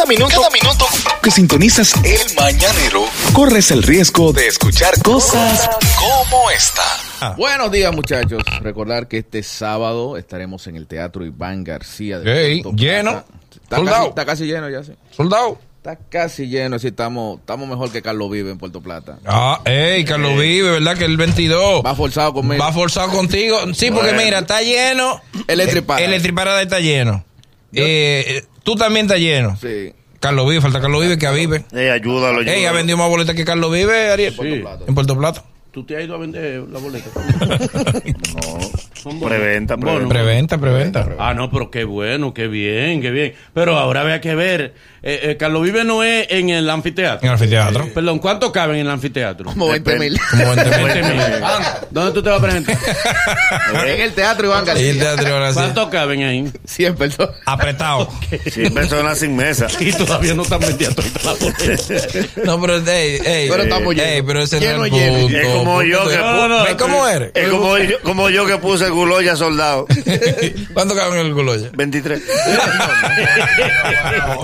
[0.00, 0.86] Cada minuto, cada minuto
[1.22, 3.04] que sintonizas el mañanero,
[3.34, 5.68] corres el riesgo de escuchar cosas
[5.98, 7.34] como esta.
[7.36, 8.42] Buenos días, muchachos.
[8.62, 13.10] Recordar que este sábado estaremos en el Teatro Iván García de Ey, Puerto lleno.
[13.10, 13.26] Plata.
[13.62, 14.92] Está Sold casi, está casi lleno ya, sí.
[15.10, 15.58] Soldado.
[15.76, 19.18] Está casi lleno, sí, estamos, estamos mejor que Carlos Vive en Puerto Plata.
[19.26, 20.96] Ah, ey, Carlos Vive, ¿verdad?
[20.96, 22.64] Que el 22 Va forzado conmigo.
[22.64, 23.58] va forzado contigo.
[23.74, 25.20] Sí, porque mira, está lleno.
[25.46, 26.06] Electriparada.
[26.06, 27.22] El Electriparada está lleno.
[27.72, 29.56] Eh, eh, tú también estás lleno.
[29.60, 29.92] Sí.
[30.20, 31.64] Carlos Vive, falta Carlos Vive que a Vive.
[31.72, 32.76] Ey, ayúdalo, Ey, ha ayúdalo.
[32.76, 34.34] vendido más boletas que Carlos Vive, Ariel.
[34.34, 34.84] Puerto Plata.
[34.86, 35.44] En Puerto Plata.
[35.70, 37.08] ¿Tú te has ido a vender la boleta?
[38.94, 39.28] Son bonos.
[39.38, 40.08] Preventa, preventa.
[40.08, 41.08] Preventa, preventa.
[41.18, 43.34] Ah, no, pero qué bueno, qué bien, qué bien.
[43.54, 44.74] Pero ahora había que ver.
[45.02, 47.20] Eh, eh, Carlos Vive no es en el anfiteatro.
[47.22, 47.88] En el anfiteatro.
[47.94, 49.46] Perdón, ¿cuánto caben en el anfiteatro?
[49.46, 50.18] Como 20 mil.
[50.30, 50.84] Como 20 mil.
[50.92, 51.22] 20 mil.
[51.90, 52.76] ¿Dónde tú te vas a presentar?
[53.86, 55.00] en el Teatro Iván Y el García.
[55.16, 55.54] teatro ahora sí.
[55.54, 56.52] ¿Cuánto caben ahí?
[56.66, 57.34] 100 personas.
[57.46, 58.10] Apretado.
[58.50, 59.68] Cien personas sin mesa.
[59.80, 61.02] Y todavía no están boleta.
[62.44, 63.48] No, pero, ey, ey.
[63.48, 64.26] Pero estamos ey, llenos.
[64.26, 65.36] pero ese no es el punto.
[65.38, 67.30] Es como yo que pu- no, ¿Ves cómo eres?
[67.34, 69.86] Es como yo, como yo que puse el guloya soldado.
[70.74, 71.70] ¿Cuánto caben en el Guloya?
[71.72, 72.20] 23.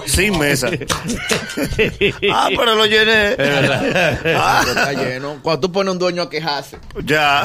[0.06, 0.45] sin mesa.
[2.32, 3.36] Ah, pero lo llené.
[4.38, 5.36] Ah, Pero está lleno.
[5.42, 6.78] Cuando tú pones un dueño a quejarse.
[7.04, 7.42] ya.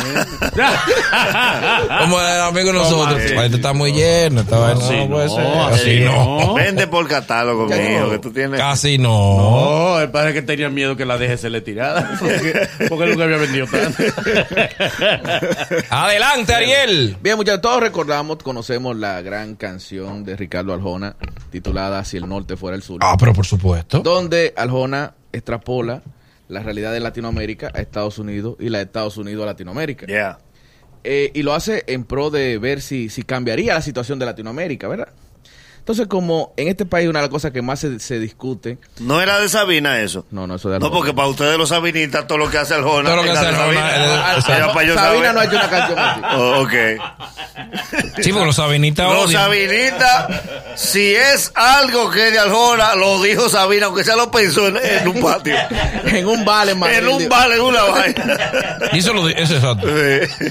[1.99, 3.21] Como el amigo de nosotros.
[3.21, 4.41] Esto está muy lleno.
[4.41, 5.45] Esta vaina Así no puede no, ser.
[5.73, 6.39] así no.
[6.47, 6.53] no.
[6.55, 8.09] Vende por catálogo, Ya mío, no.
[8.11, 8.59] que tú tienes.
[8.59, 9.11] Casi no.
[9.13, 12.17] Oh, el padre que tenía miedo que la deje se le tirara.
[12.19, 14.03] Porque, porque nunca había vendido tanto.
[15.89, 17.17] Adelante, Ariel.
[17.21, 21.15] Bien, muchachos, todos recordamos, conocemos la gran canción de Ricardo Arjona
[21.51, 22.90] titulada Si el norte fuera el sur.
[23.01, 23.99] Ah, pero por supuesto.
[23.99, 26.01] donde Arjona extrapola
[26.47, 30.05] la realidad de Latinoamérica a Estados Unidos y la de Estados Unidos a Latinoamérica.
[30.07, 30.39] Ya.
[31.03, 34.87] Eh, y lo hace en pro de ver si, si cambiaría la situación de Latinoamérica,
[34.87, 35.09] ¿verdad?
[35.81, 39.19] Entonces, como en este país una de las cosas que más se, se discute, No
[39.19, 40.25] era de Sabina eso.
[40.29, 43.09] no, no, eso de No, porque para ustedes los sabinistas, todo lo que hace Arjona.
[43.09, 43.81] Todo lo que es hace de Arjona,
[44.95, 45.33] Sabina.
[45.33, 46.21] no ha hecho una canción así.
[46.33, 46.71] Oh, ok.
[48.21, 49.43] Sí, porque los sabinitas Los odian.
[49.43, 50.27] sabinistas,
[50.75, 54.77] si es algo que es de Arjona, lo dijo Sabina, aunque se lo pensó en,
[54.77, 55.55] en un patio.
[56.05, 56.97] en un vale, Madrid.
[56.97, 58.37] en un vale, en una vaina.
[58.93, 59.87] Y eso lo eso es exacto.
[59.87, 60.47] Sí.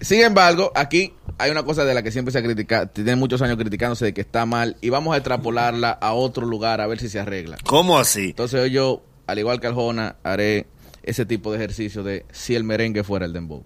[0.00, 3.42] Sin embargo, aquí hay una cosa de la que siempre se ha criticado, tiene muchos
[3.42, 6.98] años criticándose de que está mal y vamos a extrapolarla a otro lugar a ver
[6.98, 7.58] si se arregla.
[7.66, 8.30] ¿Cómo así?
[8.30, 10.66] Entonces hoy yo, al igual que Arjona, haré
[11.02, 13.64] ese tipo de ejercicio de si el merengue fuera el dembow.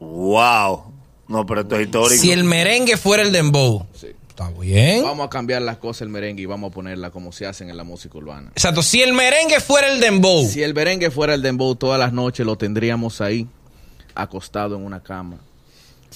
[0.00, 0.92] Wow.
[1.28, 2.20] No, pero esto es histórico.
[2.20, 3.86] Si el merengue fuera el dembow.
[3.94, 4.08] Sí.
[4.36, 5.02] Está bien.
[5.02, 7.76] Vamos a cambiar las cosas el merengue y vamos a ponerla como se hacen en
[7.78, 8.50] la música urbana.
[8.50, 8.82] Exacto.
[8.82, 10.46] Si el merengue fuera el dembow.
[10.46, 13.48] Si el merengue fuera el dembow, todas las noches lo tendríamos ahí,
[14.14, 15.38] acostado en una cama,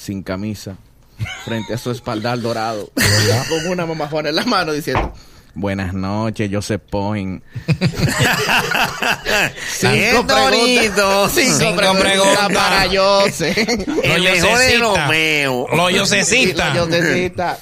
[0.00, 0.76] sin camisa,
[1.44, 2.90] frente a su espaldar dorado,
[3.48, 5.12] con una mamajona en la mano diciendo...
[5.54, 7.42] Buenas noches, Joseph Point.
[9.82, 11.28] Bien bonito.
[11.28, 12.48] Cinco, Cinco preguntas, preguntas.
[12.52, 13.58] para Joseph.
[14.04, 14.78] El Lo mejor de.
[14.78, 15.66] Romeo.
[15.74, 16.70] Lo Y la Yosecita.
[16.76, 17.58] Josecita.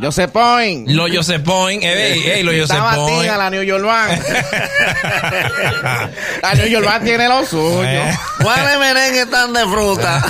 [0.00, 0.88] Joseph Point.
[0.90, 1.82] Lo Joseph Point.
[1.82, 3.26] Ey, ey, lo Joseph Estaba Point.
[3.26, 4.22] la New York Band.
[6.42, 7.82] la New York Band tiene lo suyo.
[7.84, 8.12] Eh.
[8.42, 10.22] ¿Cuáles merengue están de fruta?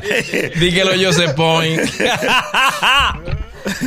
[0.56, 1.80] Di que lo Joseph Point.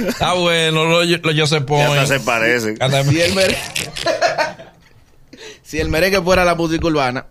[0.08, 2.78] Está bueno, lo, lo Joseph Ya se parecen.
[2.78, 3.58] Si el, merengue,
[5.64, 7.26] si el merengue fuera la música urbana,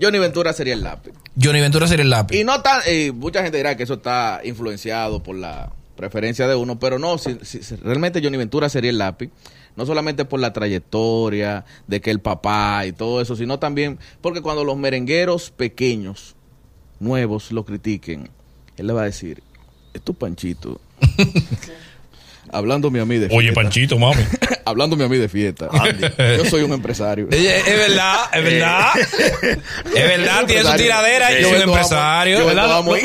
[0.00, 1.12] Johnny Ventura sería el lápiz.
[1.40, 2.36] Johnny Ventura sería el lápiz.
[2.38, 6.54] Y no tan, y mucha gente dirá que eso está influenciado por la preferencia de
[6.54, 9.30] uno, pero no, si, si- si realmente Johnny Ventura sería el lápiz,
[9.76, 14.42] no solamente por la trayectoria, de que el papá y todo eso, sino también porque
[14.42, 16.34] cuando los merengueros pequeños,
[17.00, 18.28] nuevos, lo critiquen,
[18.76, 19.42] él le va a decir,
[19.94, 20.80] es tu panchito.
[22.52, 23.62] Hablándome a mí de Oye, fiesta.
[23.62, 24.22] Panchito, mami.
[24.64, 25.68] Hablándome a mí de fiesta.
[26.36, 27.28] Yo soy un empresario.
[27.30, 28.86] Es, es verdad, es verdad.
[29.94, 32.38] Es verdad, tiene su tiradera y Yo es un empresario.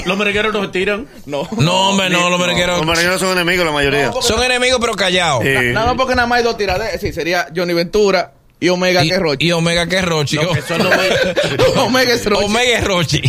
[0.06, 1.08] Los, merengueros no se tiran.
[1.26, 1.48] No.
[1.58, 4.12] No, hombre, no, los merengueros Los merengueros son enemigos la mayoría.
[4.22, 5.44] son enemigos, pero callados.
[5.44, 5.54] Sí.
[5.74, 7.00] Nada más porque nada más hay dos tiraderas.
[7.00, 9.46] Sí, sería Johnny Ventura y Omega Y, que es Rochi.
[9.48, 10.38] y Omega que es Rochi.
[10.68, 10.94] Son los
[11.78, 12.46] Omega es Rochi.
[12.46, 13.22] Omega es Rochi.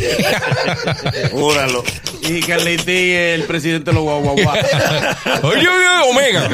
[1.32, 1.82] Júralo.
[2.28, 4.52] Y Carliti es el presidente de los guaguaguá.
[5.42, 6.48] Oye, oye, Omega.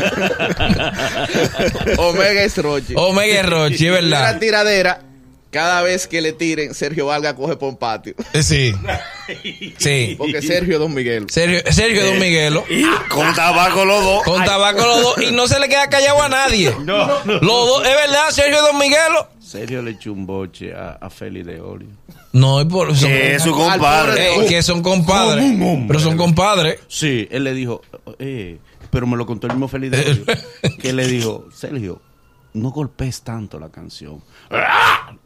[1.98, 2.94] Omega es Rochi.
[2.96, 4.38] Omega es Rochi, es verdad.
[4.38, 5.00] tiradera,
[5.50, 8.14] cada vez que le tiren, Sergio Valga coge por un patio.
[8.32, 8.74] Eh, Sí.
[9.78, 10.14] Sí.
[10.16, 11.26] Porque Sergio es Don Miguel.
[11.28, 12.64] Sergio, Sergio Don Miguelo.
[13.10, 14.22] Con tabaco los dos.
[14.24, 15.22] Con tabaco los dos.
[15.22, 16.74] Y no se le queda callado a nadie.
[16.80, 17.32] No, no.
[17.34, 19.28] Los dos, es verdad, Sergio Don Miguelo.
[19.40, 21.88] Sergio le echó un boche a, a Feli de Olio.
[22.32, 24.34] No, es por son, Que es su compadre.
[24.36, 25.44] eh, que son compadres.
[25.86, 26.78] Pero son compadres.
[26.88, 27.80] Sí, él le dijo,
[28.18, 28.58] eh,
[28.90, 30.24] pero me lo contó el mismo Feliz de Odio,
[30.82, 32.00] que le dijo, Sergio,
[32.58, 34.22] no golpees tanto la canción.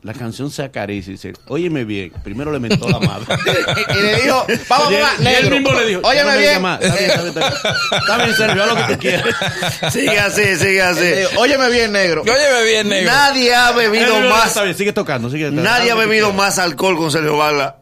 [0.02, 3.26] La canción se acaricia y dice, óyeme bien, primero le mentó la madre.
[3.98, 5.50] y le dijo, vamos Y él- mamá, y él negro.
[5.56, 6.52] mismo le dijo, Óyeme "No me bien.
[6.64, 8.00] Está bien, está bien, está bien.
[8.00, 9.36] Está bien, Sergio, haz lo que tú quieras.
[9.92, 11.04] Sigue así, sigue así.
[11.04, 12.22] dijo, Óyeme bien, negro.
[12.22, 13.10] Óyeme bien, negro.
[13.12, 15.62] Nadie ha bebido más, Está bien, sigue tocando, sigue tocando.
[15.62, 17.74] nadie ha bebido más alcohol con Sergio Vargas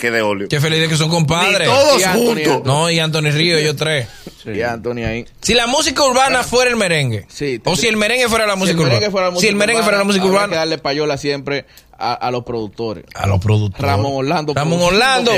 [0.00, 0.48] que de óleo.
[0.48, 1.68] Qué feliz de que son Ni compadres.
[1.68, 2.62] todos juntos.
[2.64, 4.08] No, y Anthony Río, ellos tres.
[4.42, 4.50] Sí.
[4.50, 5.26] Y Anthony ahí.
[5.40, 7.26] Si la música urbana fuera el merengue.
[7.28, 9.10] Sí, o si el merengue fuera la Si música el merengue urbana.
[9.12, 10.56] fuera la si el merengue fuera la música que urbana.
[10.56, 11.66] darle payola siempre
[12.00, 13.04] a, a los productores.
[13.14, 13.84] A los productores.
[13.84, 14.54] Ramón Orlando.
[14.54, 15.32] Ramón Orlando.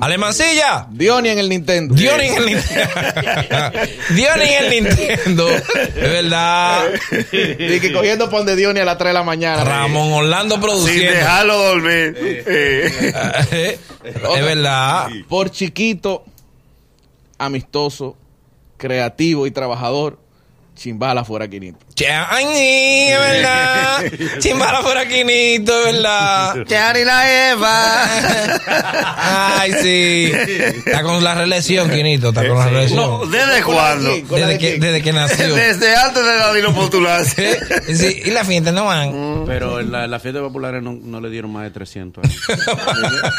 [0.00, 0.86] Alemancilla.
[0.90, 1.94] Diony en el Nintendo.
[1.94, 2.88] Diony en el Nintendo.
[4.10, 5.48] Diony en el Nintendo.
[5.48, 6.90] Es verdad.
[7.32, 9.62] Y que cogiendo pon de Diony a las 3 de la mañana.
[9.64, 11.10] Ramón Orlando Sin produciendo.
[11.12, 12.16] dejarlo dormir.
[12.46, 13.78] Eh.
[14.02, 15.08] es verdad.
[15.28, 16.24] Por chiquito,
[17.38, 18.16] amistoso,
[18.76, 20.18] creativo y trabajador,
[20.74, 21.78] chimbala fuera Quinito.
[22.06, 24.02] Ay, es verdad.
[24.38, 26.64] Chimbala por aquí, Nito, es verdad.
[26.66, 28.04] Chari la Eva.
[29.58, 30.32] Ay, sí.
[30.86, 32.28] Está con la reelección, Quinito.
[32.28, 33.00] Está con la reelección.
[33.00, 34.10] No, ¿Desde cuándo?
[34.10, 35.54] Desde de que, desde que nació.
[35.54, 37.56] Desde antes de la dinopostulación.
[37.94, 39.44] Sí, y la fiesta no van.
[39.46, 42.24] Pero en la, en la fiesta populares no, no le dieron más de 300.
[42.24, 42.36] ahí.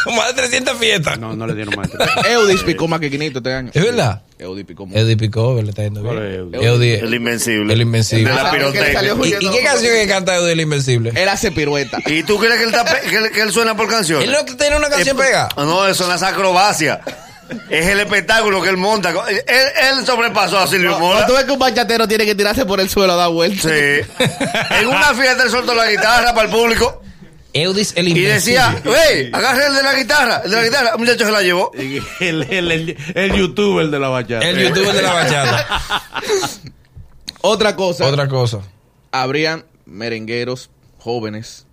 [0.15, 1.19] Más de 300 fiestas.
[1.19, 2.25] No, no le dieron más de 300.
[2.31, 3.71] Eudis picó más que Quinito este año.
[3.73, 4.21] ¿Es verdad?
[4.39, 4.87] Eudis picó.
[4.93, 7.03] Eddie Picó, le está yendo ¿Cuál bien.
[7.05, 7.73] El invencible.
[7.73, 8.29] El invencible.
[8.29, 9.13] De la Ah, pirotecnia.
[9.21, 11.11] ¿Y, y qué canción que canta Eddie el Invencible?
[11.13, 11.97] Él hace pirueta.
[12.05, 14.25] ¿Y tú crees que él, está pe- que él, que él suena por canciones?
[14.27, 15.49] ¿Él no tiene una canción pegada?
[15.57, 17.01] No, eso no es acrobacia.
[17.69, 19.09] Es el espectáculo que él monta.
[19.09, 21.25] Él, él sobrepasó a Silvio Mora.
[21.25, 23.71] Cuando tú ves que un bachatero tiene que tirarse por el suelo a dar vueltas.
[23.71, 24.23] Sí.
[24.79, 27.01] En una fiesta él soltó la guitarra para el público
[27.53, 30.41] Eudis el y decía, wey, agarre el de la guitarra.
[30.45, 30.95] El de la guitarra.
[30.95, 31.71] Un muchacho se la llevó.
[32.19, 34.47] El, el, el, el youtuber de la bachata.
[34.47, 35.81] El youtuber de la bachata.
[37.41, 38.59] Otra cosa, Otra cosa.
[39.11, 40.69] habrían merengueros
[40.99, 41.65] jóvenes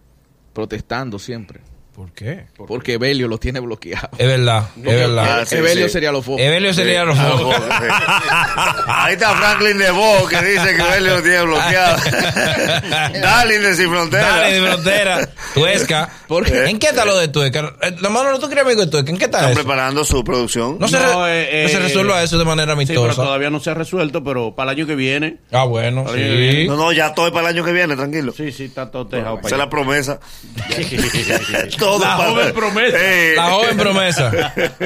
[0.52, 1.60] protestando siempre.
[1.96, 2.44] ¿Por qué?
[2.68, 4.10] Porque Belio los tiene bloqueados.
[4.18, 5.40] Es verdad, es verdad.
[5.40, 5.92] Ah, sí, Evelio sí.
[5.94, 6.42] sería los focos.
[6.42, 7.40] Evelio sería los focos.
[7.56, 7.88] joder, sí.
[8.86, 11.96] Ahí está Franklin de Bo que dice que él lo tiene bloqueado.
[13.22, 14.28] Darling de Sin Frontera.
[14.28, 15.28] Dale, de frontera.
[15.54, 16.10] Tuesca.
[16.28, 16.66] ¿Por qué?
[16.66, 17.74] ¿En qué está lo de Tuesca?
[17.80, 19.10] Eh, La mano, ¿tú crees amigo de Tuesca?
[19.10, 19.60] ¿En qué está Están eso?
[19.60, 20.76] preparando su producción.
[20.78, 23.22] No se, No, eh, no se eh, resuelva eso de manera Sí, pero amistosa.
[23.24, 25.38] todavía no se ha resuelto, pero para el año que viene.
[25.52, 26.52] ah, bueno, viene.
[26.62, 26.68] sí.
[26.68, 28.34] No, no, ya estoy para el año que viene, tranquilo.
[28.36, 30.20] Sí, sí, está todo dejado Esa es la promesa.
[31.86, 32.96] Todo La joven promesa.
[33.00, 34.54] Eh, La joven promesa.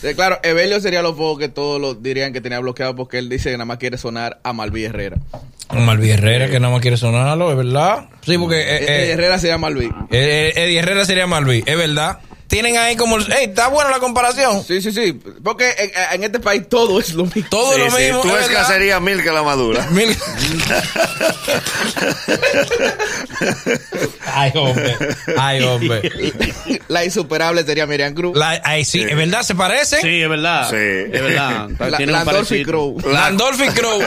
[0.00, 3.28] Sí, claro, Evelio sería los focos que todos los dirían que tenía bloqueado porque él
[3.30, 5.16] dice que nada más quiere sonar a Malví Herrera.
[5.72, 8.04] Malví Herrera, que nada más quiere sonarlo, ¿es verdad?
[8.20, 9.90] Sí, porque eh, Eddie eh, Herrera se llama Malví.
[10.10, 12.18] eh, Eddie Herrera sería Malví, es verdad.
[12.46, 13.18] Tienen ahí como...
[13.18, 14.62] Ey, está buena la comparación.
[14.64, 15.12] Sí, sí, sí.
[15.42, 17.46] Porque en, en este país todo es lo mismo.
[17.50, 18.20] Todo sí, lo sí, mismo.
[18.20, 19.86] Tú es cacería mil que la madura.
[19.90, 20.16] Mil-
[24.36, 24.96] Ay, hombre.
[25.38, 26.02] Ay, hombre.
[26.88, 28.36] La insuperable sería Miriam Cruz.
[28.36, 30.00] La- ay, sí, es verdad, se parecen.
[30.00, 30.68] Sí, es verdad.
[30.68, 30.76] Sí.
[30.76, 31.68] Es verdad.
[31.78, 32.64] La- Tiene un Landolfi.
[32.64, 32.96] Crow.
[33.04, 34.00] Landolfi Crow.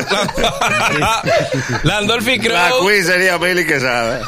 [1.84, 2.88] Landolfi La Crow.
[2.88, 4.22] Queen sería Billy Quesada.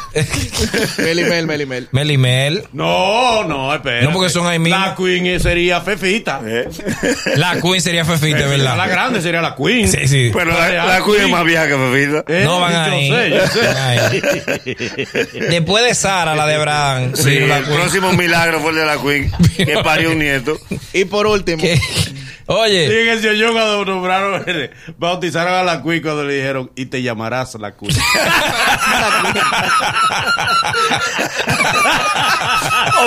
[0.98, 1.88] Melimel, Melimel.
[1.92, 2.64] Melimel.
[2.72, 3.99] No, no, espera.
[4.04, 4.78] No, porque son ahí mismo.
[4.78, 6.40] La Queen eh, sería Fefita.
[6.44, 6.68] Eh.
[7.36, 8.88] La Queen sería Fefita, La ¿verdad?
[8.88, 9.88] grande sería la Queen.
[9.88, 10.30] Sí, sí.
[10.32, 12.24] Pero la, la Queen es más vieja que Fefita.
[12.32, 13.10] Eh, No van yo ahí.
[13.10, 13.66] sé, yo sé.
[13.66, 14.22] Van ahí.
[15.50, 17.12] Después de Sara, la de Abraham.
[17.14, 17.76] Sí, la el Queen.
[17.76, 20.58] próximo milagro fue el de la Queen, que parió un nieto.
[20.92, 21.78] Y por último, ¿Qué?
[22.52, 24.44] Oye, Sí, en el yo cuando nombraron,
[24.98, 27.96] bautizaron a la Queen cuando le dijeron, y te llamarás la Queen.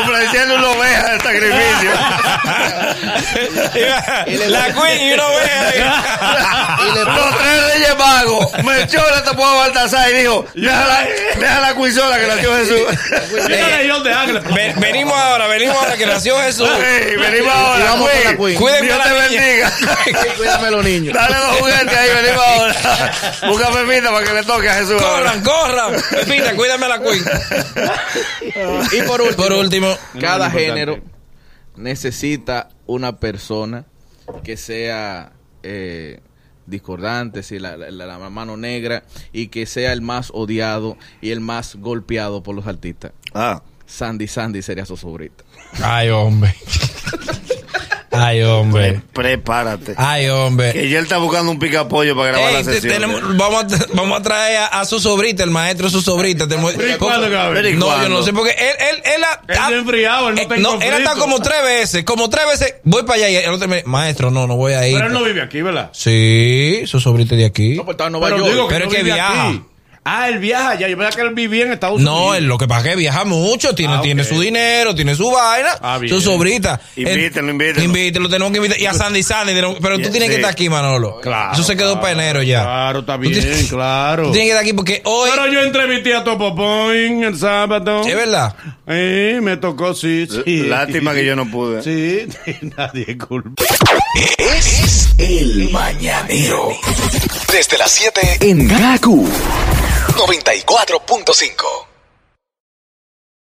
[0.01, 1.91] Ofreciendo una oveja de sacrificio.
[4.49, 6.77] la Queen y una oveja.
[6.79, 8.47] y le Los tres reyes magos.
[8.63, 11.07] Me echó la tapó a Baltasar y dijo: Déjala,
[11.39, 12.81] déjala sola que nació Jesús.
[14.55, 16.69] Ven- venimos ahora, venimos ahora que nació Jesús.
[17.19, 17.85] Venimos ahora.
[18.57, 19.03] Cuídenme la.
[19.37, 19.71] Bendiga.
[20.37, 21.13] cuídame a los niños.
[21.13, 23.11] Dale los juguetes ahí, venimos ahora.
[23.49, 25.01] Busca Pepita para que le toque a Jesús.
[25.01, 25.33] ahora.
[25.41, 26.01] Corran, corran.
[26.11, 27.23] Pepita, cuídame a la Queen.
[28.91, 30.99] Y por último, Por último, cada género
[31.75, 33.85] necesita una persona
[34.43, 35.31] que sea
[35.63, 36.19] eh,
[36.65, 41.75] discordante, la, la- la mano negra, y que sea el más odiado y el más
[41.75, 43.11] golpeado por los artistas.
[43.33, 43.61] Ah.
[43.85, 45.43] Sandy Sandy sería su sobrita.
[45.81, 46.55] Ay, hombre.
[48.13, 49.01] Ay, hombre.
[49.13, 49.93] Prepárate.
[49.97, 50.71] Ay, hombre.
[50.73, 52.93] Que ya él está buscando un pica pollo para grabar Ey, la te- sesión.
[52.93, 56.45] tenemos- vamos, a, vamos a traer a, a su sobrita, el maestro su sobrita.
[56.45, 56.47] ¿y
[57.75, 60.41] No, yo no sé, porque él, él, él, ha- Él ha- está enfriado, él no
[60.41, 62.75] eh, está no, él está como tres veces, como tres veces.
[62.83, 64.93] Voy para allá y el otro me maestro, no, no voy a ir.
[64.95, 65.89] Pero él no vive aquí, ¿verdad?
[65.93, 67.75] Sí, su sobrita de aquí.
[67.75, 68.51] No, pues estaba en Nueva Pero York.
[68.51, 69.47] digo que Pero no es que vive viaja.
[69.49, 69.61] aquí.
[70.05, 70.87] Ah, él viaja ya.
[70.89, 72.13] Yo pensaba que él vivía en Estados Unidos.
[72.13, 75.15] No, él lo que pasa es que viaja mucho, tiene, Ah, tiene su dinero, tiene
[75.15, 76.81] su vaina, Ah, su sobrita.
[76.97, 77.83] Invítenlo, Él- invítenlo.
[77.83, 78.79] Invítelo, tenemos que invitar.
[78.79, 80.41] Y a Sandy Sandy, tenemos- pero tú tienes que sí.
[80.41, 81.21] estar aquí, Manolo.
[81.21, 82.63] Claro, Eso se quedó para enero ya.
[82.63, 84.23] Claro, está Tú bien, tienes- claro.
[84.25, 85.29] Tú tienes que estar aquí porque hoy.
[85.33, 88.01] Pero yo entrevisté a Topopoin el sábado.
[88.05, 88.55] Es verdad.
[88.87, 90.63] Eh, me tocó, sí, sí.
[90.63, 91.81] Lástima que yo no pude.
[91.81, 92.27] Sí,
[92.77, 93.63] nadie culpa.
[94.37, 96.69] Es el mañanero.
[97.51, 99.27] Desde las 7 en Gaku
[100.11, 101.92] 94.5.